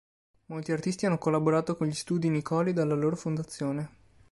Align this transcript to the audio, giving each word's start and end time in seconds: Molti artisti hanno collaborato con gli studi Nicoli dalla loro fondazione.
Molti 0.47 0.71
artisti 0.71 1.05
hanno 1.05 1.19
collaborato 1.19 1.77
con 1.77 1.85
gli 1.85 1.93
studi 1.93 2.27
Nicoli 2.27 2.73
dalla 2.73 2.95
loro 2.95 3.15
fondazione. 3.15 3.89